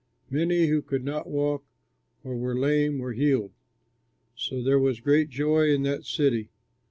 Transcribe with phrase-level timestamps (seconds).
[0.31, 1.63] Many who could not walk
[2.23, 3.51] or were lame were healed.
[4.35, 6.49] So there was great joy in that city.